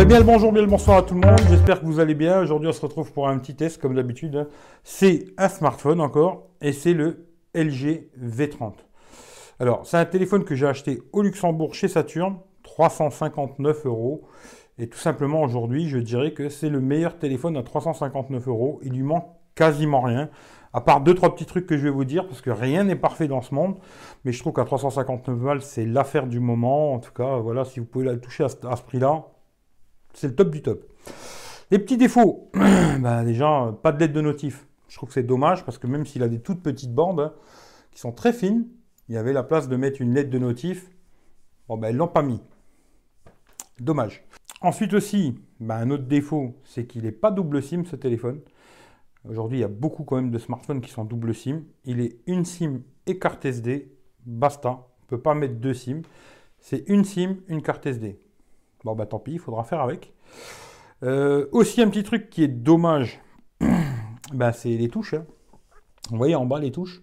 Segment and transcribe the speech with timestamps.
[0.00, 1.38] Ben bien le bonjour, bien le bonsoir à tout le monde.
[1.50, 2.40] J'espère que vous allez bien.
[2.40, 4.48] Aujourd'hui, on se retrouve pour un petit test, comme d'habitude.
[4.82, 8.72] C'est un smartphone encore, et c'est le LG V30.
[9.58, 14.22] Alors, c'est un téléphone que j'ai acheté au Luxembourg chez Saturn, 359 euros.
[14.78, 18.80] Et tout simplement, aujourd'hui, je dirais que c'est le meilleur téléphone à 359 euros.
[18.82, 20.30] Il lui manque quasiment rien.
[20.72, 22.96] À part deux, trois petits trucs que je vais vous dire, parce que rien n'est
[22.96, 23.76] parfait dans ce monde.
[24.24, 26.94] Mais je trouve qu'à 359 balles, c'est l'affaire du moment.
[26.94, 29.26] En tout cas, voilà, si vous pouvez la toucher à ce, à ce prix-là,
[30.14, 30.84] c'est le top du top.
[31.70, 32.50] Les petits défauts,
[33.00, 34.66] bah déjà, pas de lettre de notif.
[34.88, 37.32] Je trouve que c'est dommage parce que même s'il a des toutes petites bandes hein,
[37.92, 38.66] qui sont très fines,
[39.08, 40.90] il y avait la place de mettre une lettre de notif.
[41.68, 42.40] Bon, ben, ils l'ont pas mis.
[43.78, 44.24] Dommage.
[44.60, 48.40] Ensuite aussi, bah, un autre défaut, c'est qu'il n'est pas double SIM ce téléphone.
[49.28, 51.62] Aujourd'hui, il y a beaucoup quand même de smartphones qui sont double SIM.
[51.84, 53.92] Il est une SIM et carte SD,
[54.26, 54.70] basta.
[54.70, 56.02] On ne peut pas mettre deux SIM.
[56.58, 58.18] C'est une SIM, une carte SD.
[58.84, 60.12] Bon, bah tant pis, il faudra faire avec.
[61.02, 63.20] Euh, aussi, un petit truc qui est dommage,
[64.32, 65.14] bah, c'est les touches.
[65.14, 65.24] Hein.
[66.10, 67.02] Vous voyez en bas les touches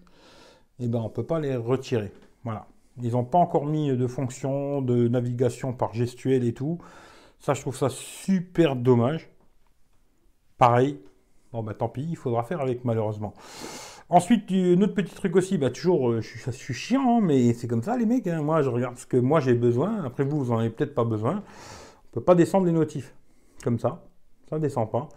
[0.78, 2.12] Et eh ben, on ne peut pas les retirer.
[2.44, 2.66] Voilà.
[3.00, 6.78] Ils n'ont pas encore mis de fonction de navigation par gestuelle et tout.
[7.38, 9.30] Ça, je trouve ça super dommage.
[10.56, 11.00] Pareil.
[11.52, 13.32] Bon, bah tant pis, il faudra faire avec malheureusement.
[14.10, 17.68] Ensuite, un autre petit truc aussi, bah toujours, euh, je, suis, chiant, hein, mais c'est
[17.68, 18.26] comme ça les mecs.
[18.26, 18.40] Hein.
[18.40, 20.02] Moi, je regarde ce que moi j'ai besoin.
[20.04, 21.42] Après vous, vous en avez peut-être pas besoin.
[22.06, 23.14] On peut pas descendre les notifs
[23.62, 24.02] comme ça.
[24.48, 25.08] Ça descend pas.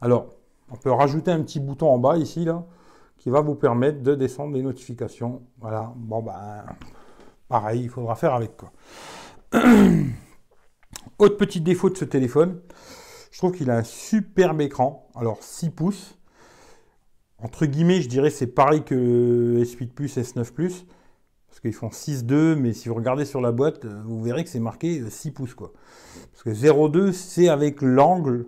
[0.00, 0.28] Alors,
[0.70, 2.64] on peut rajouter un petit bouton en bas ici là,
[3.18, 5.42] qui va vous permettre de descendre les notifications.
[5.58, 5.92] Voilà.
[5.96, 6.64] Bon ben,
[7.48, 8.72] pareil, il faudra faire avec quoi.
[11.18, 12.60] Autre petit défaut de ce téléphone,
[13.32, 15.08] je trouve qu'il a un superbe écran.
[15.16, 16.16] Alors 6 pouces
[17.46, 20.84] entre guillemets, je dirais c'est pareil que S8 Plus, S9 Plus,
[21.46, 24.50] parce qu'ils font 6.2, mais si vous regardez sur la boîte, euh, vous verrez que
[24.50, 25.72] c'est marqué 6 euh, pouces, quoi.
[26.32, 28.46] Parce que 0.2, c'est avec l'angle.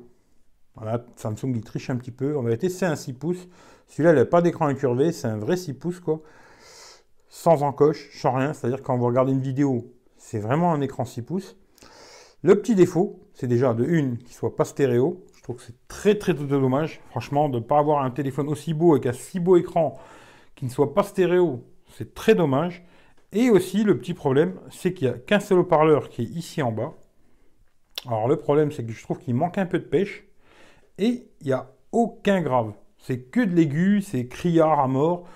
[0.74, 2.36] Voilà, Samsung, il triche un petit peu.
[2.36, 3.46] En vérité, c'est un 6 pouces.
[3.86, 6.20] Celui-là, il n'a pas d'écran incurvé, c'est un vrai 6 pouces, quoi.
[7.28, 8.52] Sans encoche, sans rien.
[8.52, 11.56] C'est-à-dire, quand vous regardez une vidéo, c'est vraiment un écran 6 pouces.
[12.42, 15.24] Le petit défaut, c'est déjà de une, qu'il soit pas stéréo
[15.58, 19.12] c'est très très dommage, franchement, de ne pas avoir un téléphone aussi beau avec un
[19.12, 19.98] si beau écran
[20.54, 21.64] qui ne soit pas stéréo.
[21.96, 22.84] C'est très dommage.
[23.32, 26.62] Et aussi, le petit problème, c'est qu'il n'y a qu'un seul haut-parleur qui est ici
[26.62, 26.94] en bas.
[28.06, 30.24] Alors le problème, c'est que je trouve qu'il manque un peu de pêche.
[30.98, 32.72] Et il n'y a aucun grave.
[32.98, 35.26] C'est que de l'aigu, c'est criard à mort.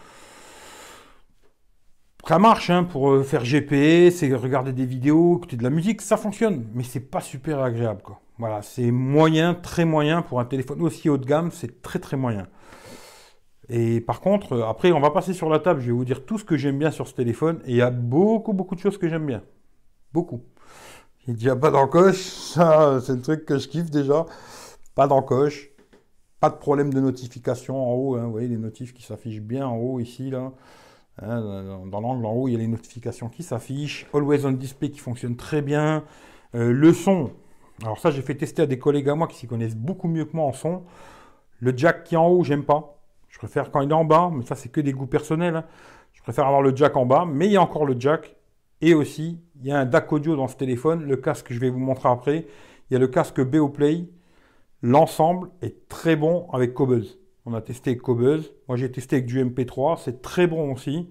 [2.26, 6.00] Ça marche hein, pour euh, faire GPS, et regarder des vidéos, écouter de la musique,
[6.00, 6.66] ça fonctionne.
[6.74, 8.02] Mais c'est pas super agréable.
[8.02, 8.21] quoi.
[8.38, 12.16] Voilà, c'est moyen, très moyen pour un téléphone aussi haut de gamme, c'est très très
[12.16, 12.48] moyen.
[13.68, 16.24] Et par contre, euh, après, on va passer sur la table, je vais vous dire
[16.24, 18.80] tout ce que j'aime bien sur ce téléphone, et il y a beaucoup beaucoup de
[18.80, 19.42] choses que j'aime bien.
[20.12, 20.42] Beaucoup.
[21.26, 24.26] Il n'y a pas d'encoche, ça c'est le truc que je kiffe déjà.
[24.94, 25.70] Pas d'encoche,
[26.40, 28.24] pas de problème de notification en haut, hein.
[28.24, 30.52] vous voyez les notifs qui s'affichent bien en haut ici, là.
[31.20, 34.06] Hein, dans l'angle en haut, il y a les notifications qui s'affichent.
[34.14, 36.04] Always on display qui fonctionne très bien.
[36.54, 37.30] Euh, le son,
[37.80, 40.24] alors ça, j'ai fait tester à des collègues à moi qui s'y connaissent beaucoup mieux
[40.24, 40.82] que moi en son.
[41.60, 42.98] Le jack qui est en haut, j'aime pas.
[43.28, 45.56] Je préfère quand il est en bas, mais ça, c'est que des goûts personnels.
[45.56, 45.64] Hein.
[46.12, 48.36] Je préfère avoir le jack en bas, mais il y a encore le jack.
[48.80, 51.04] Et aussi, il y a un DAC audio dans ce téléphone.
[51.04, 52.46] Le casque, je vais vous montrer après.
[52.90, 54.08] Il y a le casque BoPlay.
[54.82, 57.18] L'ensemble est très bon avec Cobuzz.
[57.46, 58.52] On a testé avec Cobuzz.
[58.68, 59.98] Moi, j'ai testé avec du MP3.
[60.02, 61.08] C'est très bon aussi.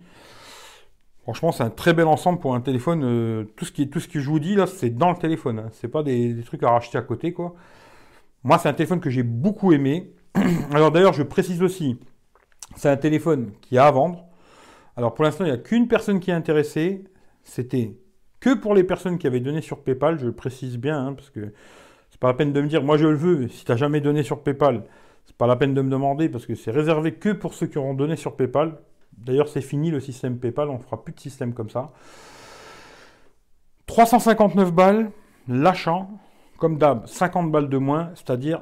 [1.31, 3.03] Franchement, c'est un très bel ensemble pour un téléphone.
[3.05, 5.59] Euh, tout, ce qui, tout ce que je vous dis là, c'est dans le téléphone.
[5.59, 5.69] Hein.
[5.71, 7.55] C'est pas des, trucs à racheter à côté, quoi.
[8.43, 10.11] Moi, c'est un téléphone que j'ai beaucoup aimé.
[10.73, 11.97] Alors d'ailleurs, je précise aussi,
[12.75, 14.25] c'est un téléphone qui a à vendre.
[14.97, 17.05] Alors pour l'instant, il n'y a qu'une personne qui est intéressée.
[17.43, 17.95] C'était
[18.41, 20.19] que pour les personnes qui avaient donné sur PayPal.
[20.19, 21.53] Je le précise bien, hein, parce que
[22.09, 23.47] c'est pas la peine de me dire, moi je le veux.
[23.47, 24.83] Si tu n'as jamais donné sur PayPal,
[25.25, 27.77] c'est pas la peine de me demander, parce que c'est réservé que pour ceux qui
[27.77, 28.77] auront donné sur PayPal.
[29.17, 31.91] D'ailleurs, c'est fini le système PayPal, on ne fera plus de système comme ça.
[33.87, 35.11] 359 balles,
[35.47, 36.09] lâchant,
[36.57, 38.61] comme d'hab, 50 balles de moins, c'est-à-dire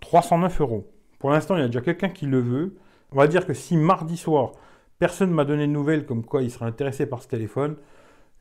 [0.00, 0.92] 309 euros.
[1.18, 2.76] Pour l'instant, il y a déjà quelqu'un qui le veut.
[3.12, 4.52] On va dire que si mardi soir,
[4.98, 7.76] personne ne m'a donné de nouvelles comme quoi il serait intéressé par ce téléphone,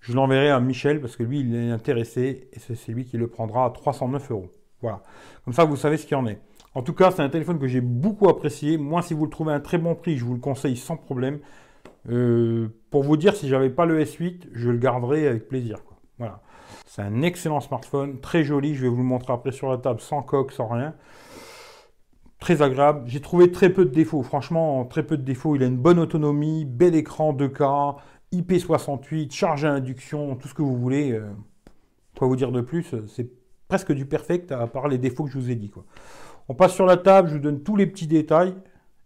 [0.02, 3.28] je l'enverrai à Michel parce que lui, il est intéressé et c'est lui qui le
[3.28, 4.52] prendra à 309 euros.
[4.82, 5.02] Voilà.
[5.44, 6.40] Comme ça, vous savez ce qu'il en est.
[6.76, 8.78] En tout cas, c'est un téléphone que j'ai beaucoup apprécié.
[8.78, 10.98] Moi, si vous le trouvez à un très bon prix, je vous le conseille sans
[10.98, 11.40] problème.
[12.10, 15.78] Euh, pour vous dire, si j'avais pas le S8, je le garderais avec plaisir.
[16.20, 16.42] Voilà.
[16.86, 18.76] C'est un excellent smartphone, très joli.
[18.76, 20.96] Je vais vous le montrer après sur la table, sans coque, sans rien.
[22.40, 23.04] Très agréable.
[23.06, 24.22] J'ai trouvé très peu de défauts.
[24.22, 25.56] Franchement, très peu de défauts.
[25.56, 27.96] Il a une bonne autonomie, bel écran 2K,
[28.34, 31.14] IP68, charge à induction, tout ce que vous voulez.
[31.14, 31.30] Euh,
[32.18, 32.94] quoi vous dire de plus?
[33.08, 33.30] C'est
[33.70, 35.72] presque du perfect, à part les défauts que je vous ai dit.
[36.48, 38.56] On passe sur la table, je vous donne tous les petits détails.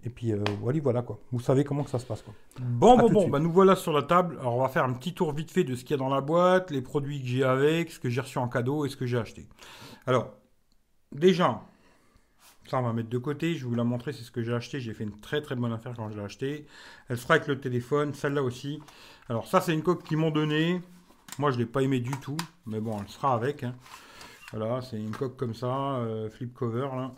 [0.03, 1.19] Et puis euh, voilà, voilà quoi.
[1.31, 2.33] Vous savez comment que ça se passe quoi.
[2.59, 4.37] Bon, bon, bon, bah, nous voilà sur la table.
[4.39, 6.13] Alors on va faire un petit tour vite fait de ce qu'il y a dans
[6.13, 8.95] la boîte, les produits que j'ai avec, ce que j'ai reçu en cadeau et ce
[8.95, 9.47] que j'ai acheté.
[10.07, 10.33] Alors,
[11.11, 11.61] déjà,
[12.69, 13.55] ça on va mettre de côté.
[13.55, 14.79] Je vais vous la montrer, c'est ce que j'ai acheté.
[14.79, 16.65] J'ai fait une très très bonne affaire quand je l'ai acheté.
[17.09, 18.79] Elle sera avec le téléphone, celle-là aussi.
[19.27, 20.81] Alors ça c'est une coque qu'ils m'ont donnée.
[21.39, 23.63] Moi je ne l'ai pas aimé du tout, mais bon, elle sera avec.
[23.63, 23.75] Hein.
[24.53, 27.11] Voilà, c'est une coque comme ça, euh, flip cover là.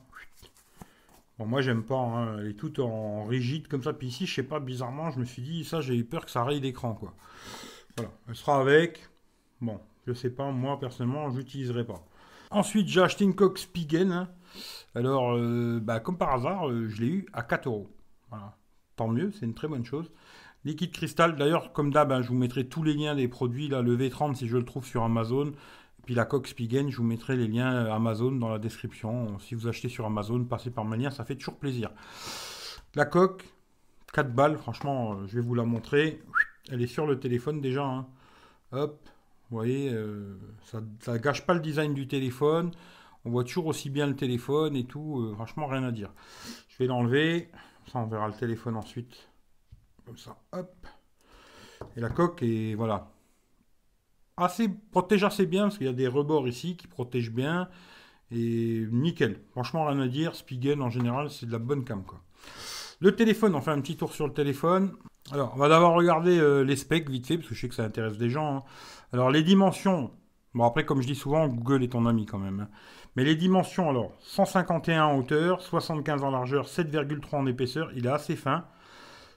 [1.46, 1.98] Moi, j'aime pas.
[1.98, 2.38] Hein.
[2.40, 3.94] Elle est toute en rigide comme ça.
[3.94, 6.32] Puis ici, je sais pas, bizarrement, je me suis dit, ça, j'ai eu peur que
[6.32, 7.14] ça raye l'écran, quoi.
[7.98, 8.12] Voilà.
[8.28, 9.10] Elle sera avec.
[9.60, 10.52] Bon, je sais pas.
[10.52, 12.06] Moi, personnellement, j'utiliserai pas.
[12.50, 14.12] Ensuite, j'ai acheté une coque Spigen.
[14.12, 14.30] Hein.
[14.96, 17.90] Alors, euh, bah, comme par hasard, euh, je l'ai eu à 4 euros.
[18.30, 18.58] Voilà.
[18.96, 20.12] Tant mieux, c'est une très bonne chose.
[20.64, 23.82] Liquide cristal, d'ailleurs, comme d'hab, hein, je vous mettrai tous les liens des produits, là,
[23.82, 25.54] le V30, si je le trouve sur Amazon.
[26.06, 29.38] Puis la coque Spigen, je vous mettrai les liens euh, Amazon dans la description.
[29.40, 31.92] Si vous achetez sur Amazon, passez par ma lien, ça fait toujours plaisir.
[32.96, 33.46] La coque,
[34.14, 36.22] 4 balles, franchement, euh, je vais vous la montrer.
[36.72, 37.86] Elle est sur le téléphone déjà.
[37.86, 38.08] Hein.
[38.72, 39.08] Hop,
[39.50, 42.72] vous voyez, euh, ça, ne gâche pas le design du téléphone.
[43.24, 45.32] On voit toujours aussi bien le téléphone et tout.
[45.36, 46.12] franchement, rien à dire.
[46.70, 47.52] Je vais l'enlever.
[47.92, 49.30] Ça, on verra le téléphone ensuite.
[50.06, 50.88] Comme ça, hop.
[51.96, 53.11] Et la coque est, voilà,
[54.44, 57.70] assez, protège assez bien, parce qu'il y a des rebords ici qui protègent bien.
[58.32, 59.42] Et nickel.
[59.52, 60.36] Franchement, rien à dire.
[60.36, 62.04] Spigen, en général, c'est de la bonne cam.
[62.04, 62.22] Quoi.
[63.02, 64.94] Le téléphone, on fait un petit tour sur le téléphone.
[65.32, 67.76] Alors, on va d'abord regarder euh, les specs vite fait, parce que je sais que
[67.76, 68.58] ça intéresse des gens.
[68.58, 68.64] Hein.
[69.12, 70.12] Alors, les dimensions.
[70.54, 72.62] Bon, après, comme je dis souvent, Google est ton ami quand même.
[72.62, 72.70] Hein.
[73.16, 77.92] Mais les dimensions, alors, 151 en hauteur, 75 en largeur, 7,3 en épaisseur.
[77.96, 78.66] Il est assez fin.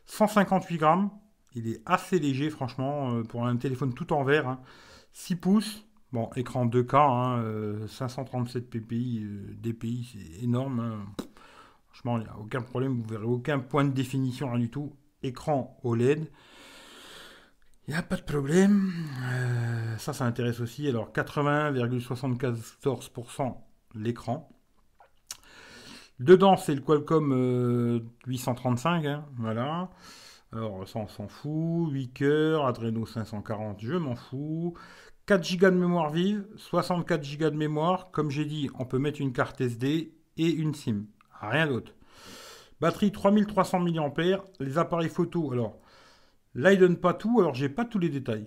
[0.07, 1.11] 158 grammes.
[1.55, 4.49] Il est assez léger, franchement, euh, pour un téléphone tout en verre.
[4.49, 4.61] Hein.
[5.15, 5.87] 6 pouces.
[6.13, 9.27] Bon, écran 2K, 537 ppi,
[9.61, 10.79] DPI, c'est énorme.
[10.79, 11.07] Hein.
[11.89, 14.93] Franchement, il n'y a aucun problème, vous verrez aucun point de définition, rien du tout.
[15.23, 16.31] Écran OLED.
[17.87, 18.91] Il n'y a pas de problème.
[19.25, 20.89] Euh, ça, ça intéresse aussi.
[20.89, 23.57] Alors, 80,74%
[23.95, 24.49] l'écran.
[26.19, 29.05] Dedans, c'est le Qualcomm 835.
[29.05, 29.91] Euh, hein, voilà.
[30.55, 31.91] Alors, ça, on s'en fout.
[31.91, 34.75] 8 cœurs, Adreno 540, je m'en fous.
[35.27, 38.11] 4 Go de mémoire vive, 64 Go de mémoire.
[38.13, 41.07] Comme j'ai dit, on peut mettre une carte SD et une SIM.
[41.41, 41.93] Rien d'autre.
[42.81, 44.45] Batterie 3300 mAh.
[44.61, 45.79] Les appareils photo, alors
[46.55, 47.41] là, il donne pas tout.
[47.41, 48.47] Alors, j'ai pas tous les détails,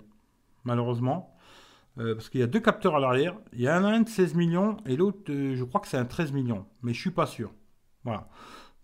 [0.63, 1.36] malheureusement.
[2.00, 3.36] Euh, parce qu'il y a deux capteurs à l'arrière.
[3.51, 6.06] Il y a un de 16 millions et l'autre, euh, je crois que c'est un
[6.06, 6.65] 13 millions.
[6.83, 7.51] Mais je suis pas sûr.
[8.06, 8.30] Voilà.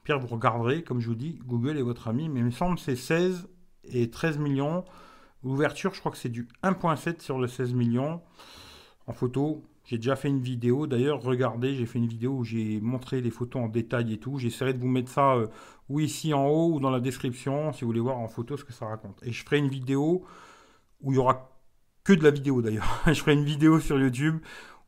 [0.03, 2.29] Pierre, vous regarderez, comme je vous dis, Google est votre ami.
[2.29, 3.47] Mais il me semble que c'est 16
[3.85, 4.83] et 13 millions.
[5.43, 8.21] L'ouverture, je crois que c'est du 1.7 sur le 16 millions
[9.07, 9.63] en photo.
[9.85, 10.87] J'ai déjà fait une vidéo.
[10.87, 14.37] D'ailleurs, regardez, j'ai fait une vidéo où j'ai montré les photos en détail et tout.
[14.37, 15.47] J'essaierai de vous mettre ça euh,
[15.89, 18.63] ou ici en haut ou dans la description si vous voulez voir en photo ce
[18.63, 19.21] que ça raconte.
[19.23, 20.25] Et je ferai une vidéo
[21.01, 21.49] où il y aura
[22.03, 23.01] que de la vidéo d'ailleurs.
[23.07, 24.39] je ferai une vidéo sur YouTube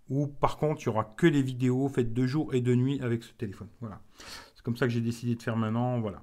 [0.10, 3.02] où par contre il y aura que les vidéos faites de jour et de nuit
[3.02, 3.68] avec ce téléphone.
[3.82, 4.00] Voilà.
[4.66, 6.00] Comme ça que j'ai décidé de faire maintenant.
[6.02, 6.22] Voilà.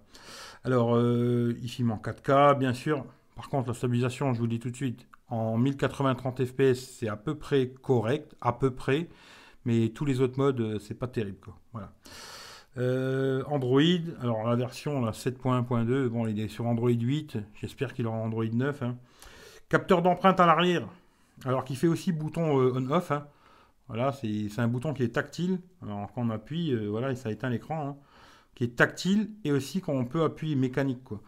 [0.65, 3.06] Alors, euh, il filme en 4K, bien sûr.
[3.37, 7.17] Par contre, la stabilisation, je vous dis tout de suite, en 1080-30 fps, c'est à
[7.17, 9.09] peu près correct, à peu près,
[9.64, 11.38] mais tous les autres modes, euh, c'est pas terrible.
[11.73, 11.93] Voilà.
[12.76, 13.81] Euh, Android,
[14.21, 18.83] alors la version 7.1.2, bon, il est sur Android 8, j'espère qu'il aura Android 9.
[18.83, 18.97] Hein.
[19.71, 20.87] Capteur d'empreinte à l'arrière,
[21.47, 23.11] alors qui fait aussi bouton euh, on-off.
[23.11, 23.26] Hein.
[23.88, 25.61] Voilà, c'est un bouton qui est tactile.
[25.83, 27.97] Alors quand on appuie, voilà, ça éteint l'écran, hein.
[28.54, 31.02] Qui est tactile et aussi qu'on peut appuyer mécanique.
[31.04, 31.23] Quoi.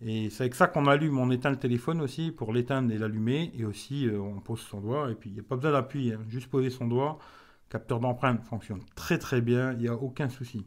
[0.00, 3.50] Et c'est avec ça qu'on allume, on éteint le téléphone aussi pour l'éteindre et l'allumer.
[3.56, 5.10] Et aussi, euh, on pose son doigt.
[5.10, 6.24] Et puis, il n'y a pas besoin d'appuyer, hein.
[6.28, 7.18] juste poser son doigt.
[7.68, 10.64] Capteur d'empreinte fonctionne très très bien, il n'y a aucun souci.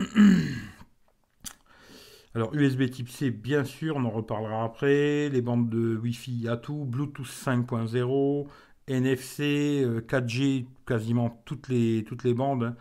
[2.34, 5.28] Alors, USB type C, bien sûr, on en reparlera après.
[5.28, 6.86] Les bandes de Wi-Fi, à tout.
[6.86, 8.46] Bluetooth 5.0,
[8.88, 12.64] NFC, 4G, quasiment toutes les, toutes les bandes.
[12.64, 12.76] Hein.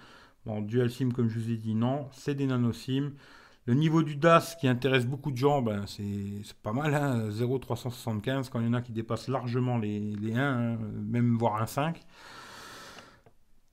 [0.46, 2.08] Bon, Dual SIM, comme je vous ai dit, non.
[2.14, 3.12] C'est des nano SIM.
[3.66, 8.50] Le niveau du DAS qui intéresse beaucoup de gens, ben, c'est pas mal, hein, 0,375
[8.50, 11.68] quand il y en a qui dépassent largement les, les 1, hein, même voire un
[11.68, 12.02] 5.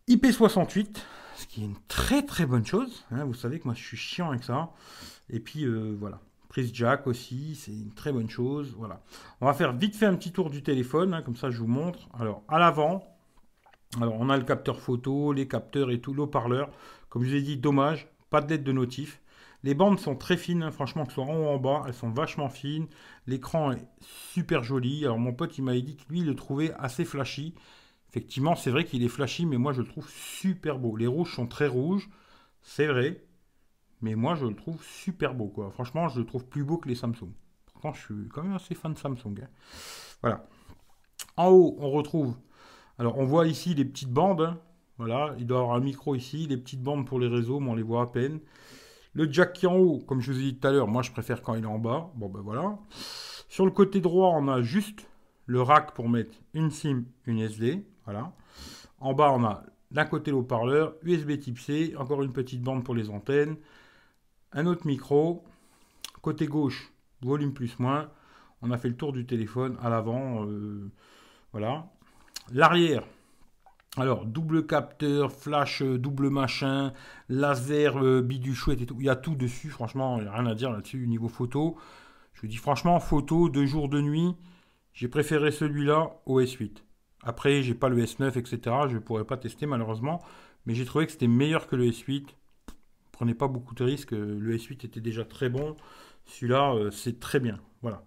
[0.08, 0.96] IP68,
[1.36, 3.04] ce qui est une très très bonne chose.
[3.10, 4.70] Hein, vous savez que moi je suis chiant avec ça.
[5.30, 6.20] Et puis euh, voilà.
[6.48, 8.74] Prise jack aussi, c'est une très bonne chose.
[8.78, 9.02] Voilà.
[9.40, 12.08] On va faire vite fait un petit tour du téléphone, comme ça je vous montre.
[12.18, 13.17] Alors à l'avant,
[13.96, 16.70] alors on a le capteur photo, les capteurs et tout, l'eau-parleur.
[17.08, 19.20] Comme je vous ai dit, dommage, pas de lettre de notif.
[19.64, 21.82] Les bandes sont très fines, hein, franchement, que ce soit en haut ou en bas,
[21.86, 22.86] elles sont vachement fines.
[23.26, 25.04] L'écran est super joli.
[25.04, 27.54] Alors mon pote, il m'avait dit que lui, il le trouvait assez flashy.
[28.10, 30.96] Effectivement, c'est vrai qu'il est flashy, mais moi je le trouve super beau.
[30.96, 32.08] Les rouges sont très rouges,
[32.62, 33.24] c'est vrai,
[34.00, 35.48] mais moi je le trouve super beau.
[35.48, 35.70] Quoi.
[35.70, 37.32] Franchement, je le trouve plus beau que les Samsung.
[37.72, 39.34] Pourtant, je suis quand même assez fan de Samsung.
[39.42, 39.48] Hein.
[40.22, 40.46] Voilà.
[41.36, 42.36] En haut, on retrouve.
[42.98, 44.40] Alors, on voit ici les petites bandes.
[44.40, 44.58] Hein.
[44.98, 47.70] Voilà, il doit y avoir un micro ici, les petites bandes pour les réseaux, mais
[47.70, 48.40] on les voit à peine.
[49.14, 51.02] Le jack qui est en haut, comme je vous ai dit tout à l'heure, moi
[51.02, 52.10] je préfère quand il est en bas.
[52.16, 52.78] Bon ben voilà.
[53.48, 55.08] Sur le côté droit, on a juste
[55.46, 57.86] le rack pour mettre une SIM, une SD.
[58.04, 58.32] Voilà.
[58.98, 59.62] En bas, on a
[59.92, 63.56] d'un côté le haut-parleur, USB type C, encore une petite bande pour les antennes,
[64.52, 65.44] un autre micro.
[66.22, 68.10] Côté gauche, volume plus moins.
[68.62, 70.44] On a fait le tour du téléphone à l'avant.
[70.46, 70.90] Euh,
[71.52, 71.86] voilà.
[72.52, 73.04] L'arrière.
[73.96, 76.92] Alors, double capteur, flash, euh, double machin,
[77.28, 78.96] laser, euh, et tout.
[79.00, 81.76] Il y a tout dessus, franchement, il n'y a rien à dire là-dessus niveau photo.
[82.34, 84.36] Je vous dis franchement, photo, de jour, de nuit,
[84.92, 86.76] j'ai préféré celui-là au S8.
[87.24, 88.76] Après, j'ai pas le S9, etc.
[88.88, 90.22] Je ne pourrais pas tester malheureusement.
[90.66, 92.26] Mais j'ai trouvé que c'était meilleur que le S8.
[93.12, 94.12] Prenez pas beaucoup de risques.
[94.12, 95.76] Le S8 était déjà très bon.
[96.26, 97.58] Celui-là, euh, c'est très bien.
[97.82, 98.02] Voilà.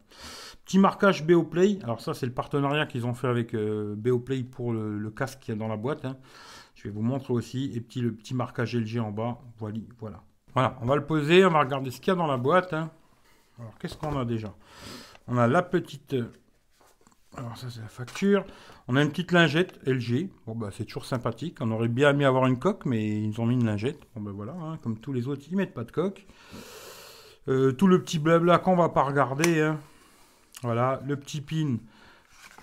[0.65, 1.80] Petit marquage Beoplay.
[1.84, 5.51] Alors ça, c'est le partenariat qu'ils ont fait avec euh, Beoplay pour le, casque qui
[5.51, 6.06] est dans la boîte.
[6.06, 6.18] Hein.
[6.75, 7.72] Je vais vous montrer aussi.
[7.75, 9.39] Et petit, le petit marquage LG en bas.
[9.58, 10.24] Voilà.
[10.53, 10.77] Voilà.
[10.82, 11.46] On va le poser.
[11.46, 12.74] On va regarder ce qu'il y a dans la boîte.
[12.74, 12.89] Hein.
[13.60, 14.53] Alors, qu'est-ce qu'on a déjà?
[15.27, 16.15] On a la petite
[17.38, 18.46] alors ça c'est la facture.
[18.88, 20.30] On a une petite lingette LG.
[20.46, 21.58] Bon bah c'est toujours sympathique.
[21.62, 24.00] On aurait bien aimé avoir une coque, mais ils ont mis une lingette.
[24.15, 26.25] Bon ben voilà, hein, comme tous les autres, ils mettent pas de coque.
[27.48, 29.72] Euh, tout le petit blabla qu'on va pas regarder.
[30.62, 31.77] Voilà, le petit pin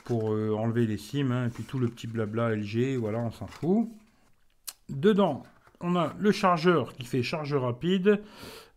[0.05, 1.33] pour euh, enlever les sims.
[1.33, 2.97] Hein, et puis tout le petit blabla LG.
[2.97, 3.89] Voilà, on s'en fout.
[4.89, 5.43] Dedans,
[5.81, 8.23] on a le chargeur qui fait charge rapide.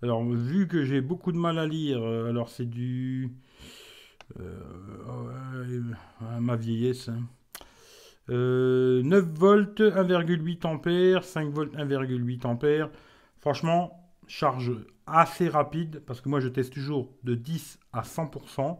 [0.03, 3.31] Alors vu que j'ai beaucoup de mal à lire, euh, alors c'est du...
[4.39, 5.81] Euh,
[6.39, 7.09] ma vieillesse.
[8.27, 9.33] 9 hein.
[9.35, 12.89] volts, 1,8 ampères, 5 volts, 1,8 ampères.
[13.39, 14.71] Franchement, charge
[15.05, 18.79] assez rapide parce que moi je teste toujours de 10 à 100%.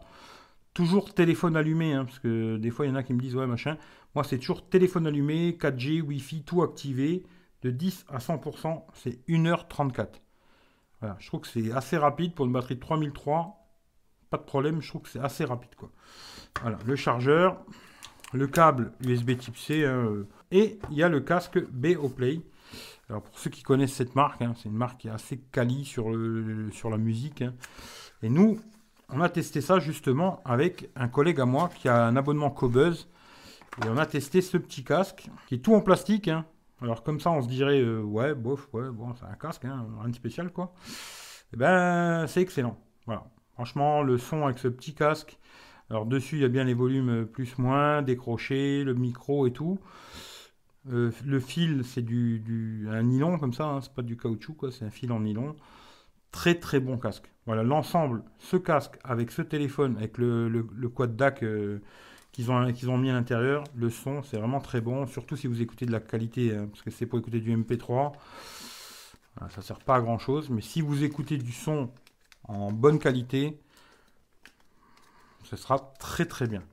[0.73, 3.35] Toujours téléphone allumé, hein, parce que des fois il y en a qui me disent
[3.35, 3.77] ouais machin.
[4.15, 7.23] Moi c'est toujours téléphone allumé, 4G, Wi-Fi, tout activé.
[7.61, 10.07] De 10 à 100%, c'est 1h34.
[10.99, 13.61] Voilà, je trouve que c'est assez rapide pour une batterie de 3003
[14.31, 15.75] pas de problème, je trouve que c'est assez rapide.
[15.75, 15.91] Quoi.
[16.61, 17.63] Voilà, le chargeur,
[18.33, 21.59] le câble USB type C, hein, euh, et il y a le casque
[22.15, 22.41] Play.
[23.09, 25.83] Alors pour ceux qui connaissent cette marque, hein, c'est une marque qui est assez quali
[25.83, 27.43] sur, la musique.
[28.23, 28.57] Et nous,
[29.13, 33.07] on a testé ça justement avec un collègue à moi qui a un abonnement Cobuzz.
[33.83, 36.29] Et on a testé ce petit casque qui est tout en plastique.
[36.81, 40.09] Alors comme ça, on se dirait, euh, ouais, bof, ouais, bon, c'est un casque, rien
[40.09, 40.73] de spécial quoi.
[40.83, 42.77] Et eh ben, c'est excellent.
[43.05, 43.25] Voilà.
[43.53, 45.37] Franchement, le son avec ce petit casque.
[45.89, 49.79] Alors dessus, il y a bien les volumes plus moins, décrochés, le micro et tout.
[50.89, 54.71] Euh, le fil, c'est du, un nylon comme ça, hein, c'est pas du caoutchouc, quoi,
[54.71, 55.55] c'est un fil en nylon.
[56.31, 57.31] Très très bon casque.
[57.45, 61.79] Voilà, l'ensemble, ce casque avec ce téléphone, avec le, quad DAC euh,
[62.31, 65.85] qu'ils ont, mis à l'intérieur, le son, c'est vraiment très bon, surtout si vous écoutez
[65.85, 68.13] de la qualité, hein, parce que c'est pour écouter du MP3.
[69.35, 71.89] Voilà, ça sert pas à grand chose, mais si vous écoutez du son
[72.47, 73.59] en bonne qualité,
[75.43, 76.63] ce sera très très bien.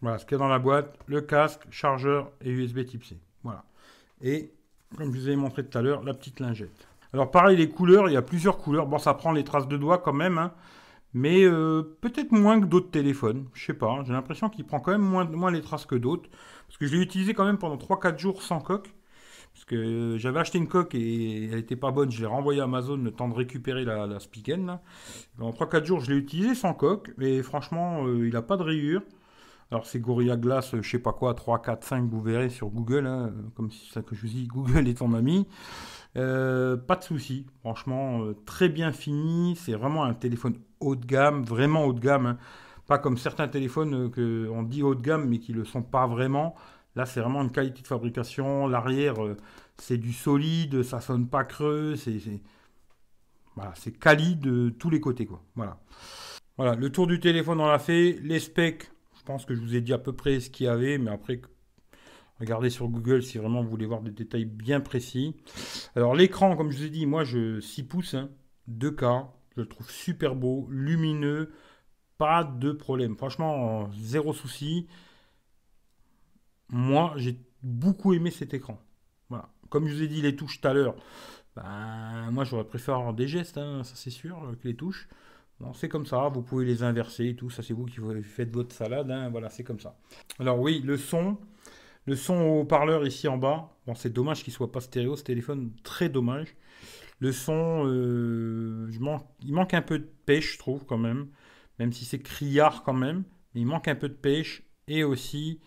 [0.00, 0.18] Voilà.
[0.18, 3.18] ce qu'il y a dans la boîte, le casque, chargeur et USB type C.
[3.42, 3.64] Voilà.
[4.20, 4.52] Et
[4.96, 6.87] comme je vous ai montré tout à l'heure, la petite lingette.
[7.14, 8.86] Alors pareil, les couleurs, il y a plusieurs couleurs.
[8.86, 10.52] Bon, ça prend les traces de doigts quand même, hein.
[11.14, 13.46] mais euh, peut-être moins que d'autres téléphones.
[13.54, 16.28] Je sais pas, j'ai l'impression qu'il prend quand même moins, les traces que d'autres.
[16.66, 18.94] Parce que je l'ai utilisé quand même pendant 3-4 jours sans coque.
[19.54, 22.10] Parce que j'avais acheté une coque et elle n'était pas bonne.
[22.10, 24.78] Je l'ai renvoyé à Amazon le temps de récupérer la, la Spiken.
[25.40, 27.12] En 3-4 jours, je l'ai utilisé sans coque.
[27.16, 29.02] Mais franchement, euh, il n'a pas de rayures.
[29.70, 33.06] Alors c'est Gorilla Glass, je sais pas quoi, 3, 4, 5, vous verrez sur Google.
[33.06, 35.46] Hein, comme si ça que je vous dis, Google est ton ami.
[36.16, 37.46] Euh, pas de souci.
[37.60, 39.56] Franchement, euh, très bien fini.
[39.56, 42.26] C'est vraiment un téléphone haut de gamme, vraiment haut de gamme.
[42.26, 42.38] Hein.
[42.86, 46.06] Pas comme certains téléphones qu'on dit haut de gamme, mais qui ne le sont pas
[46.06, 46.54] vraiment.
[46.96, 48.66] Là, c'est vraiment une qualité de fabrication.
[48.66, 49.36] L'arrière, euh,
[49.76, 52.18] c'est du solide, ça sonne pas creux, c'est
[53.54, 55.42] voilà, quali de tous les côtés quoi.
[55.56, 55.78] Voilà.
[56.56, 59.76] Voilà, le tour du téléphone on l'a fait, les specs, je pense que je vous
[59.76, 61.40] ai dit à peu près ce qu'il y avait, mais après
[62.40, 65.36] regardez sur Google si vraiment vous voulez voir des détails bien précis.
[65.96, 68.16] Alors l'écran, comme je vous ai dit, moi je 6 pouces,
[68.70, 71.52] 2K, hein, je le trouve super beau, lumineux,
[72.16, 73.16] pas de problème.
[73.16, 74.86] Franchement, zéro souci
[76.70, 78.78] moi, j'ai beaucoup aimé cet écran.
[79.28, 79.48] Voilà.
[79.70, 80.96] Comme je vous ai dit les touches tout à l'heure,
[81.56, 85.08] ben, moi j'aurais préféré avoir des gestes, hein, ça c'est sûr, que les touches.
[85.60, 88.50] Bon, c'est comme ça, vous pouvez les inverser et tout, ça c'est vous qui faites
[88.50, 89.98] votre salade, hein, voilà, c'est comme ça.
[90.38, 91.36] Alors oui, le son,
[92.08, 95.22] Le son au parleur ici en bas, bon, c'est dommage qu'il soit pas stéréo ce
[95.22, 96.56] téléphone, très dommage.
[97.18, 98.90] Le son, euh,
[99.42, 101.28] il manque un peu de pêche, je trouve, quand même.
[101.78, 103.24] Même si c'est criard quand même.
[103.54, 104.62] Il manque un peu de pêche.
[104.86, 105.60] Et aussi,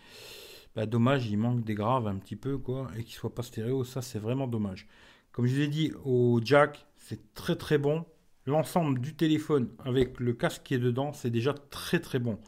[0.74, 2.90] bah, dommage, il manque des graves un petit peu, quoi.
[2.98, 4.88] Et qu'il soit pas stéréo, ça, c'est vraiment dommage.
[5.30, 8.04] Comme je vous ai dit, au jack, c'est très très bon.
[8.46, 12.40] L'ensemble du téléphone avec le casque qui est dedans, c'est déjà très très bon.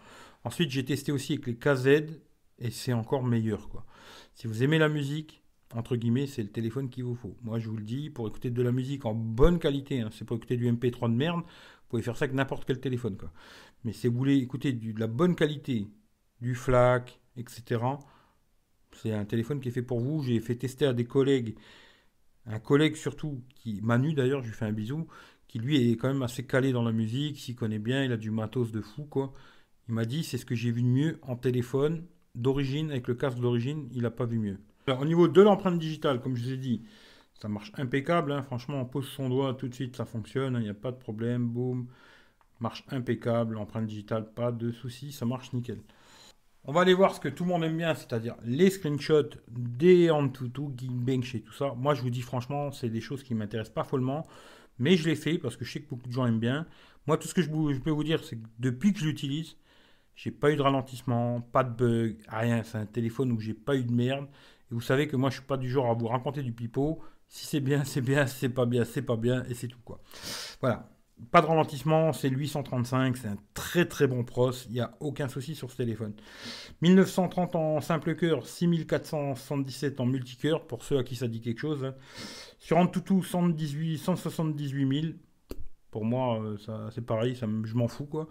[0.43, 2.25] Ensuite, j'ai testé aussi avec les KZ
[2.59, 3.69] et c'est encore meilleur.
[3.69, 3.85] Quoi.
[4.35, 5.43] Si vous aimez la musique,
[5.75, 7.37] entre guillemets, c'est le téléphone qu'il vous faut.
[7.43, 10.25] Moi, je vous le dis, pour écouter de la musique en bonne qualité, hein, c'est
[10.25, 13.17] pour écouter du MP3 de merde, vous pouvez faire ça avec n'importe quel téléphone.
[13.17, 13.33] Quoi.
[13.85, 15.89] Mais si vous voulez écouter de la bonne qualité,
[16.41, 17.81] du FLAC, etc.,
[18.93, 20.23] c'est un téléphone qui est fait pour vous.
[20.23, 21.57] J'ai fait tester à des collègues,
[22.47, 25.07] un collègue surtout, qui Manu d'ailleurs, je lui fais un bisou,
[25.49, 28.17] qui lui est quand même assez calé dans la musique, s'y connaît bien, il a
[28.17, 29.33] du matos de fou, quoi.
[29.89, 33.15] Il m'a dit, c'est ce que j'ai vu de mieux en téléphone, d'origine, avec le
[33.15, 34.59] casque d'origine, il n'a pas vu mieux.
[34.87, 36.83] Au niveau de l'empreinte digitale, comme je vous ai dit,
[37.41, 38.33] ça marche impeccable.
[38.33, 38.43] Hein.
[38.43, 40.57] Franchement, on pose son doigt, tout de suite, ça fonctionne.
[40.57, 41.49] Il n'y a pas de problème.
[41.49, 41.89] Boum.
[42.61, 43.57] Marche impeccable.
[43.57, 45.13] Empreinte digitale, pas de soucis.
[45.13, 45.81] Ça marche nickel.
[46.65, 50.11] On va aller voir ce que tout le monde aime bien, c'est-à-dire les screenshots des
[50.11, 51.75] Antutu, Geekbench et tout ça.
[51.77, 54.27] Moi, je vous dis franchement, c'est des choses qui ne m'intéressent pas follement.
[54.79, 56.67] Mais je l'ai fait parce que je sais que beaucoup de gens aiment bien.
[57.07, 59.57] Moi, tout ce que je, je peux vous dire, c'est que depuis que je l'utilise,
[60.17, 62.63] j'ai pas eu de ralentissement, pas de bug, rien.
[62.63, 64.27] C'est un téléphone où j'ai pas eu de merde.
[64.71, 67.01] Et vous savez que moi, je suis pas du genre à vous raconter du pipeau.
[67.29, 68.27] Si c'est bien, c'est bien.
[68.27, 69.45] Si c'est pas bien, c'est pas bien.
[69.49, 70.01] Et c'est tout, quoi.
[70.61, 70.89] Voilà.
[71.31, 75.29] Pas de ralentissement, c'est 835, c'est un très très bon pros, il n'y a aucun
[75.29, 76.13] souci sur ce téléphone.
[76.83, 81.93] 1930 en simple cœur, 6477 en multicœur, pour ceux à qui ça dit quelque chose.
[82.59, 85.15] Sur Antutu, 118, 178 000,
[85.93, 88.27] pour moi, euh, c'est pareil, je m'en fous quoi.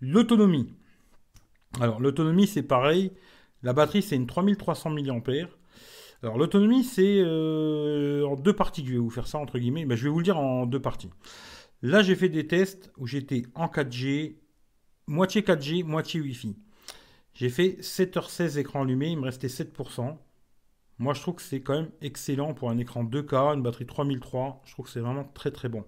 [0.00, 0.74] L'autonomie,
[1.80, 3.12] alors, l'autonomie, c'est pareil.
[3.62, 5.48] La batterie, c'est une 3300 mAh.
[6.22, 9.84] Alors, l'autonomie, c'est euh, en deux parties je vais vous faire ça, entre guillemets.
[9.84, 11.10] Ben, je vais vous le dire en deux parties.
[11.82, 14.36] Là, j'ai fait des tests où j'étais en 4G,
[15.06, 16.56] moitié 4G, moitié Wi-Fi.
[17.34, 20.16] J'ai fait 7h16 écran allumé, il me restait 7%.
[20.98, 24.62] Moi, je trouve que c'est quand même excellent pour un écran 2K, une batterie 3003.
[24.64, 25.84] Je trouve que c'est vraiment très très bon.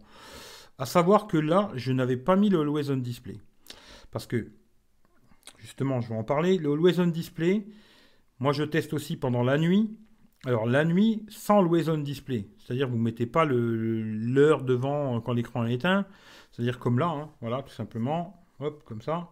[0.79, 3.39] À savoir que là, je n'avais pas mis le Always On Display.
[4.11, 4.51] Parce que
[5.59, 6.59] Justement, je vais en parler.
[6.59, 7.67] Le Always Display,
[8.39, 9.97] moi je teste aussi pendant la nuit.
[10.45, 15.67] Alors la nuit, sans Always Display, c'est-à-dire vous ne mettez pas l'heure devant quand l'écran
[15.67, 16.07] est éteint,
[16.53, 17.31] c'est-à-dire comme là, hein.
[17.41, 19.31] voilà, tout simplement, hop, comme ça.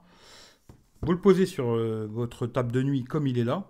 [1.02, 3.68] Vous le posez sur euh, votre table de nuit comme il est là.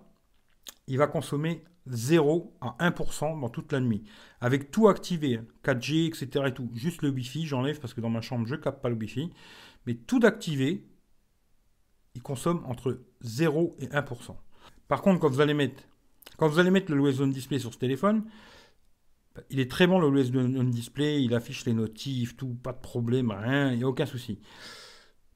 [0.87, 4.03] Il va consommer 0 à 1% dans toute la nuit.
[4.39, 6.45] Avec tout activé, 4G, etc.
[6.47, 6.69] et tout.
[6.73, 9.29] Juste le Wi-Fi, j'enlève parce que dans ma chambre, je ne capte pas le Wi-Fi.
[9.85, 10.85] Mais tout activé,
[12.15, 14.35] il consomme entre 0 et 1%.
[14.87, 15.83] Par contre, quand vous allez mettre,
[16.37, 18.25] quand vous allez mettre le Always On Display sur ce téléphone,
[19.35, 22.73] bah, il est très bon le Always On Display, il affiche les notifs, tout, pas
[22.73, 24.39] de problème, rien, il n'y a aucun souci.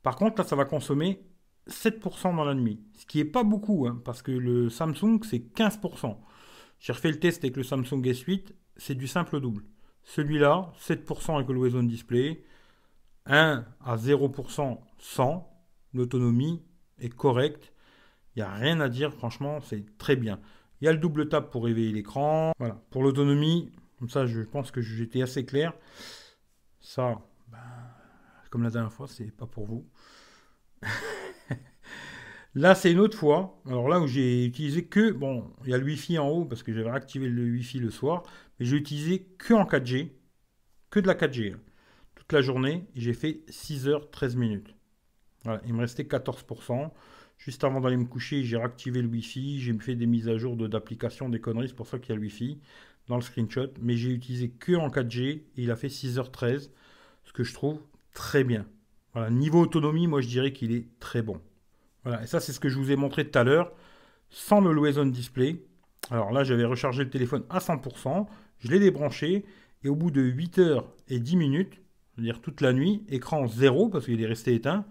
[0.04, 1.22] Par contre, là, ça va consommer
[1.68, 5.54] 7% dans la nuit, ce qui n'est pas beaucoup, hein, parce que le Samsung, c'est
[5.54, 6.18] 15%.
[6.80, 9.64] J'ai refait le test avec le Samsung S8, c'est du simple double.
[10.04, 12.44] Celui-là, 7% avec le Always On Display,
[13.26, 15.50] 1 à 0% sans,
[15.94, 16.62] l'autonomie,
[17.02, 17.74] est correct.
[18.36, 20.40] Il n'y a rien à dire, franchement, c'est très bien.
[20.82, 22.54] Il y a le double tap pour réveiller l'écran.
[22.60, 22.82] Voilà.
[22.90, 25.74] Pour l'autonomie, comme ça, je pense que j'étais assez clair.
[26.80, 27.58] Ça, ben,
[28.50, 29.86] comme la dernière fois, c'est pas pour vous.
[32.56, 33.62] là, c'est une autre fois.
[33.66, 36.64] Alors là où j'ai utilisé que, bon, il y a le Wi-Fi en haut parce
[36.64, 38.24] que j'avais activé le Wi-Fi le soir,
[38.60, 40.12] mais j'ai utilisé que en 4G,
[40.90, 41.60] que de la 4G hein.
[42.16, 42.88] toute la journée.
[42.96, 44.79] J'ai fait 6 h
[45.44, 46.92] 13 minutes il me restait 14%.
[47.38, 50.58] Juste avant d'aller me coucher, j'ai réactivé le Wi-Fi, j'ai fait des mises à jour
[50.58, 52.60] d'applications, des conneries, c'est pour ça qu'il y a le Wi-Fi
[53.08, 53.70] dans le screenshot.
[53.82, 56.70] Mais j'ai utilisé que en 4G et il a fait 6h13,
[57.24, 57.80] ce que je trouve
[58.14, 58.66] très bien.
[59.14, 61.40] Voilà, niveau autonomie, moi je dirais qu'il est très bon.
[62.04, 63.72] Voilà, et ça c'est ce que je vous ai montré tout à l'heure,
[64.30, 65.64] sans le Always On Display.
[66.12, 68.28] Alors là, j'avais rechargé le téléphone à 100%,
[68.60, 69.46] je l'ai débranché,
[69.84, 71.82] et au bout de 8 h et 10 minutes,
[72.14, 74.86] c'est-à-dire toute la nuit, écran zéro parce qu'il est resté éteint,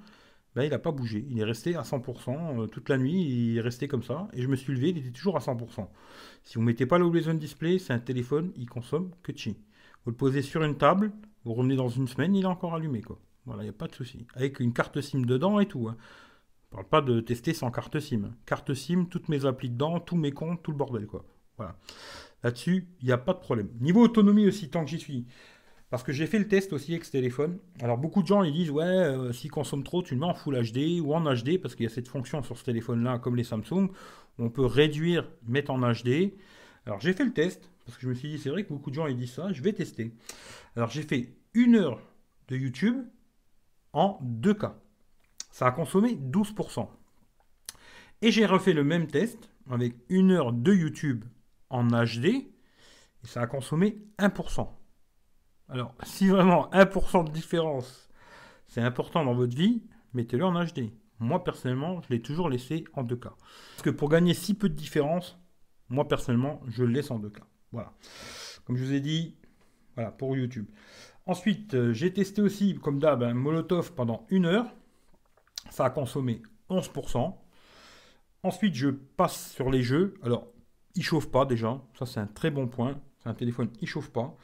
[0.55, 1.25] ben, il n'a pas bougé.
[1.31, 3.23] Il est resté à 100% euh, toute la nuit.
[3.23, 4.29] Il est resté comme ça.
[4.33, 5.87] Et je me suis levé, il était toujours à 100%.
[6.43, 9.57] Si vous ne mettez pas le Display, c'est un téléphone, il consomme que chi.
[10.05, 11.13] Vous le posez sur une table,
[11.45, 13.03] vous revenez dans une semaine, il est encore allumé.
[13.03, 13.21] Quoi.
[13.47, 14.27] Voilà, il n'y a pas de souci.
[14.35, 15.89] Avec une carte SIM dedans et tout.
[15.89, 15.97] Hein.
[16.73, 18.35] ne parle pas de tester sans carte SIM.
[18.47, 21.07] Carte SIM, toutes mes applis dedans, tous mes comptes, tout le bordel.
[21.07, 21.25] Quoi.
[21.57, 21.77] Voilà.
[22.43, 23.69] Là-dessus, il n'y a pas de problème.
[23.81, 25.27] Niveau autonomie aussi, tant que j'y suis.
[25.91, 27.59] Parce que j'ai fait le test aussi avec ce téléphone.
[27.81, 30.35] Alors beaucoup de gens ils disent ouais euh, s'il consomme trop tu le mets en
[30.35, 33.19] Full HD ou en HD parce qu'il y a cette fonction sur ce téléphone là
[33.19, 33.89] comme les Samsung.
[34.39, 36.35] On peut réduire, mettre en HD.
[36.85, 38.91] Alors j'ai fait le test parce que je me suis dit c'est vrai que beaucoup
[38.91, 39.51] de gens ils disent ça.
[39.53, 40.13] Je vais tester.
[40.77, 42.01] Alors j'ai fait une heure
[42.49, 43.05] de YouTube
[43.95, 44.73] en 2K.
[45.51, 46.87] Ça a consommé 12%.
[48.21, 51.25] Et j'ai refait le même test avec une heure de YouTube
[51.71, 54.69] en HD et ça a consommé 1%.
[55.69, 58.09] Alors, si vraiment 1% de différence,
[58.67, 59.83] c'est important dans votre vie,
[60.15, 60.93] mettez-le en HD.
[61.21, 63.25] Moi, personnellement, je l'ai toujours laissé en 2K.
[63.25, 65.39] Parce que pour gagner si peu de différence,
[65.89, 67.41] moi, personnellement, je le laisse en 2K.
[67.73, 67.93] Voilà.
[68.65, 69.37] Comme je vous ai dit,
[69.95, 70.67] voilà, pour YouTube.
[71.27, 74.67] Ensuite, euh, j'ai testé aussi, comme d'hab, un Molotov pendant une heure.
[75.71, 77.35] Ça a consommé 11%.
[78.43, 80.15] Ensuite, je passe sur les jeux.
[80.23, 80.47] Alors,
[80.95, 81.83] il chauffe pas déjà.
[81.99, 82.99] Ça, c'est un très bon point.
[83.23, 84.37] C'est un téléphone, il chauffe pas.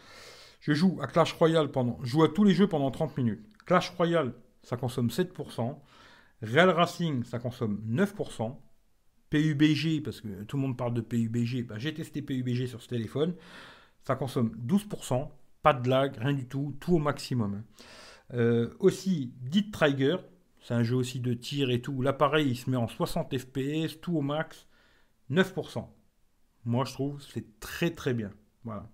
[0.64, 1.98] Je joue à Clash Royale pendant.
[2.02, 3.44] Je joue à tous les jeux pendant 30 minutes.
[3.66, 5.76] Clash Royale, ça consomme 7%.
[6.40, 8.56] Real Racing, ça consomme 9%.
[9.28, 12.88] PUBG, parce que tout le monde parle de PUBG, bah, j'ai testé PUBG sur ce
[12.88, 13.34] téléphone.
[14.04, 15.28] Ça consomme 12%.
[15.62, 16.74] Pas de lag, rien du tout.
[16.80, 17.62] Tout au maximum.
[18.32, 20.16] Euh, aussi, Dit Trigger,
[20.62, 22.00] c'est un jeu aussi de tir et tout.
[22.00, 24.66] L'appareil, il se met en 60 FPS, tout au max.
[25.30, 25.86] 9%.
[26.64, 28.30] Moi, je trouve c'est très très bien.
[28.64, 28.88] Voilà.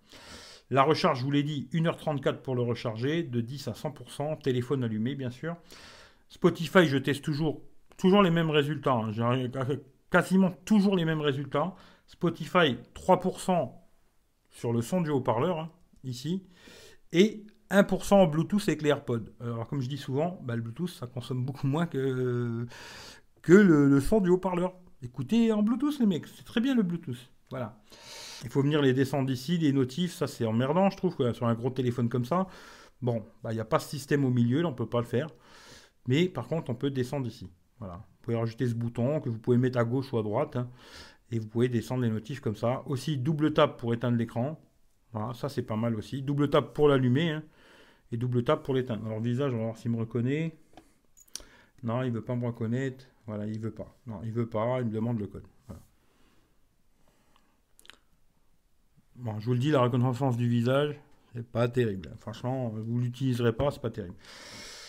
[0.70, 4.85] La recharge, je vous l'ai dit, 1h34 pour le recharger, de 10 à 100%, téléphone
[4.85, 5.56] allumé bien sûr.
[6.28, 7.61] Spotify, je teste toujours,
[7.96, 8.92] toujours les mêmes résultats.
[8.92, 9.11] Hein.
[9.11, 9.50] J'ai
[10.11, 11.74] quasiment toujours les mêmes résultats.
[12.06, 13.72] Spotify, 3%
[14.50, 15.70] sur le son du haut-parleur, hein,
[16.04, 16.44] ici.
[17.12, 19.24] Et 1% en Bluetooth avec les AirPods.
[19.40, 22.66] Alors, comme je dis souvent, bah, le Bluetooth, ça consomme beaucoup moins que,
[23.42, 24.74] que le, le son du haut-parleur.
[25.02, 27.30] Écoutez en Bluetooth, les mecs, c'est très bien le Bluetooth.
[27.50, 27.80] Voilà.
[28.44, 31.55] Il faut venir les descendre ici, les notifs, ça c'est emmerdant, je trouve, sur un
[31.55, 32.46] gros téléphone comme ça.
[33.03, 35.07] Bon, bah, il n'y a pas ce système au milieu, on ne peut pas le
[35.07, 35.29] faire.
[36.07, 37.50] Mais par contre, on peut descendre ici.
[37.79, 37.94] Voilà.
[37.94, 40.57] Vous pouvez rajouter ce bouton que vous pouvez mettre à gauche ou à droite.
[40.57, 40.68] Hein,
[41.31, 42.83] et vous pouvez descendre les notifs comme ça.
[42.87, 44.61] Aussi, double tap pour éteindre l'écran.
[45.12, 46.22] Voilà, ça c'est pas mal aussi.
[46.22, 47.31] Double tap pour l'allumer.
[47.31, 47.42] Hein,
[48.12, 49.07] et double tap pour l'éteindre.
[49.07, 50.57] Alors, visage, on va voir s'il me reconnaît.
[51.83, 53.07] Non, il ne veut pas me reconnaître.
[53.26, 53.96] Voilà, il veut pas.
[54.07, 54.81] Non, il veut pas.
[54.81, 55.44] Il me demande le code.
[59.20, 60.98] Bon, je vous le dis, la reconnaissance du visage,
[61.35, 62.11] c'est pas terrible.
[62.20, 64.14] Franchement, vous l'utiliserez pas, c'est pas terrible.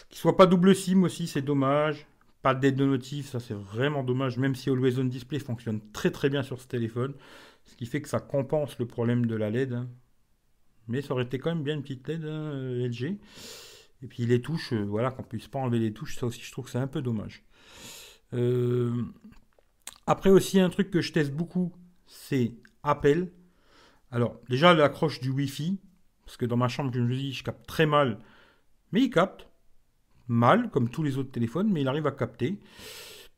[0.09, 2.07] Qu'il soit pas double SIM aussi, c'est dommage.
[2.41, 6.11] Pas d'aide de notif, ça c'est vraiment dommage, même si Always On Display fonctionne très
[6.11, 7.13] très bien sur ce téléphone.
[7.65, 9.73] Ce qui fait que ça compense le problème de la LED.
[9.73, 9.89] Hein.
[10.87, 13.17] Mais ça aurait été quand même bien une petite LED hein, LG.
[14.01, 16.51] Et puis les touches, euh, voilà, qu'on puisse pas enlever les touches, ça aussi je
[16.51, 17.43] trouve que c'est un peu dommage.
[18.33, 19.03] Euh,
[20.07, 21.73] après aussi un truc que je teste beaucoup,
[22.07, 23.27] c'est Apple.
[24.11, 25.79] Alors, déjà, l'accroche du Wi-Fi,
[26.25, 28.19] parce que dans ma chambre, je me dis, je capte très mal,
[28.91, 29.47] mais il capte.
[30.27, 32.59] Mal, comme tous les autres téléphones, mais il arrive à capter.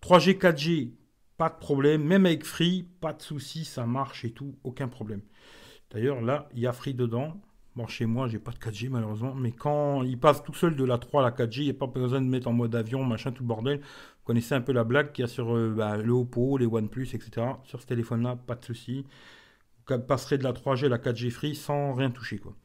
[0.04, 0.92] 3G, 4G,
[1.38, 2.04] pas de problème.
[2.04, 5.22] Même avec Free, pas de souci, ça marche et tout, aucun problème.
[5.92, 7.42] D'ailleurs, là, il y a Free dedans.
[7.76, 10.84] Bon, chez moi, j'ai pas de 4G malheureusement, mais quand il passe tout seul de
[10.84, 13.04] la 3 à la 4G, il n'y a pas besoin de mettre en mode avion,
[13.04, 13.80] machin, tout le bordel.
[13.80, 16.68] Vous connaissez un peu la blague qu'il y a sur euh, bah, le Oppo, les
[16.68, 17.48] OnePlus, etc.
[17.64, 19.06] Sur ce téléphone-là, pas de souci
[20.08, 22.38] passerait de la 3G à la 4G free sans rien toucher.
[22.38, 22.56] Quoi.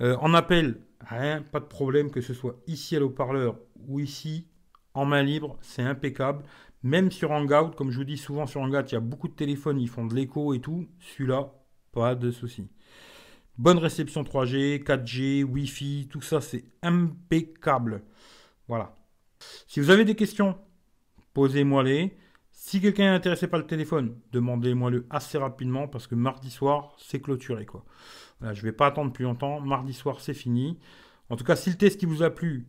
[0.00, 4.48] Euh, en appel, rien, pas de problème, que ce soit ici à l'eau-parleur ou ici
[4.94, 6.44] en main libre, c'est impeccable.
[6.82, 9.34] Même sur Hangout, comme je vous dis souvent sur Hangout, il y a beaucoup de
[9.34, 10.86] téléphones, ils font de l'écho et tout.
[11.00, 11.52] Celui-là,
[11.92, 12.68] pas de souci.
[13.56, 18.02] Bonne réception 3G, 4G, Wi-Fi, tout ça, c'est impeccable.
[18.68, 18.96] Voilà.
[19.66, 20.56] Si vous avez des questions,
[21.32, 22.16] posez-moi-les.
[22.66, 27.20] Si quelqu'un est intéressé par le téléphone, demandez-moi-le assez rapidement parce que mardi soir, c'est
[27.20, 27.66] clôturé.
[27.66, 27.84] Quoi.
[28.40, 29.60] je ne vais pas attendre plus longtemps.
[29.60, 30.78] Mardi soir, c'est fini.
[31.28, 32.66] En tout cas, si le test qui vous a plu,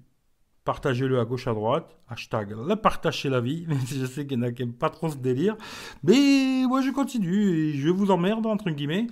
[0.65, 1.97] partagez-le à gauche à droite.
[2.10, 3.67] Hashtag la partage la vie.
[3.88, 5.55] je sais qu'il y en a qui pas trop ce délire.
[6.03, 9.08] Mais moi, je continue et je vous emmerde, entre guillemets.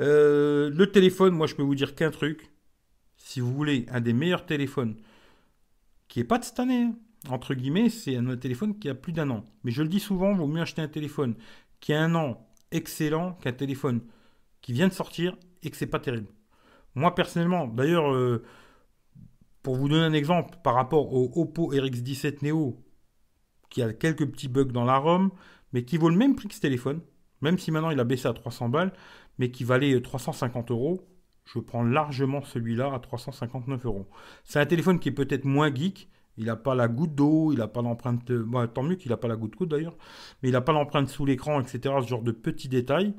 [0.00, 2.52] Euh, le téléphone, moi, je peux vous dire qu'un truc.
[3.16, 4.94] Si vous voulez un des meilleurs téléphones,
[6.06, 6.94] qui n'est pas de cette année, hein,
[7.28, 9.44] entre guillemets, c'est un téléphone qui a plus d'un an.
[9.64, 11.34] Mais je le dis souvent, il vaut mieux acheter un téléphone
[11.80, 14.00] qui a un an excellent qu'un téléphone
[14.60, 16.28] qui vient de sortir et que c'est pas terrible.
[16.94, 18.42] Moi personnellement, d'ailleurs, euh,
[19.62, 22.82] pour vous donner un exemple, par rapport au Oppo RX17 Neo,
[23.70, 25.30] qui a quelques petits bugs dans la ROM,
[25.72, 27.00] mais qui vaut le même prix que ce téléphone,
[27.40, 28.92] même si maintenant il a baissé à 300 balles,
[29.38, 31.08] mais qui valait 350 euros,
[31.44, 34.08] je prends largement celui-là à 359 euros.
[34.44, 37.58] C'est un téléphone qui est peut-être moins geek, il n'a pas la goutte d'eau, il
[37.58, 38.30] n'a pas l'empreinte.
[38.74, 39.96] tant mieux qu'il n'a pas la goutte d'eau d'ailleurs.
[40.42, 41.94] Mais il n'a pas l'empreinte sous l'écran, etc.
[42.02, 43.14] Ce genre de petits détails.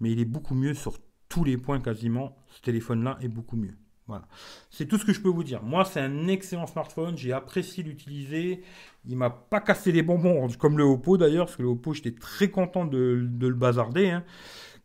[0.00, 2.36] Mais il est beaucoup mieux sur tous les points quasiment.
[2.48, 3.76] Ce téléphone-là est beaucoup mieux.
[4.06, 4.28] Voilà.
[4.70, 5.62] C'est tout ce que je peux vous dire.
[5.62, 7.18] Moi, c'est un excellent smartphone.
[7.18, 8.62] J'ai apprécié l'utiliser.
[9.04, 12.12] Il m'a pas cassé les bonbons, comme le Oppo d'ailleurs, parce que le Oppo, j'étais
[12.12, 14.24] très content de, le bazarder, hein,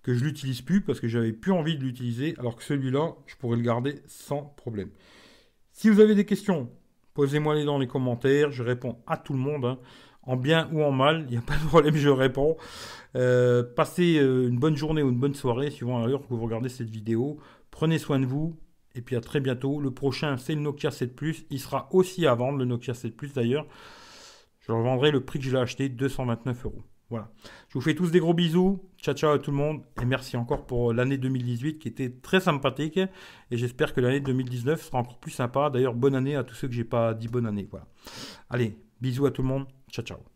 [0.01, 3.35] que je l'utilise plus parce que j'avais plus envie de l'utiliser, alors que celui-là, je
[3.35, 4.89] pourrais le garder sans problème.
[5.71, 6.71] Si vous avez des questions,
[7.13, 8.51] posez-moi-les dans les commentaires.
[8.51, 9.65] Je réponds à tout le monde.
[9.65, 9.79] Hein.
[10.23, 12.57] En bien ou en mal, il n'y a pas de problème, je réponds.
[13.15, 16.69] Euh, passez euh, une bonne journée ou une bonne soirée, suivant l'heure que vous regardez
[16.69, 17.39] cette vidéo.
[17.71, 18.57] Prenez soin de vous.
[18.93, 19.79] Et puis à très bientôt.
[19.79, 21.45] Le prochain, c'est le Nokia 7 Plus.
[21.49, 23.65] Il sera aussi à vendre, le Nokia 7 Plus d'ailleurs.
[24.59, 26.83] Je revendrai le prix que je l'ai acheté, 229 euros.
[27.11, 27.29] Voilà.
[27.67, 28.81] Je vous fais tous des gros bisous.
[28.97, 29.81] Ciao, ciao à tout le monde.
[30.01, 32.97] Et merci encore pour l'année 2018 qui était très sympathique.
[32.97, 35.69] Et j'espère que l'année 2019 sera encore plus sympa.
[35.69, 37.67] D'ailleurs, bonne année à tous ceux que j'ai pas dit bonne année.
[37.69, 37.85] Voilà.
[38.49, 39.67] Allez, bisous à tout le monde.
[39.91, 40.30] Ciao, ciao.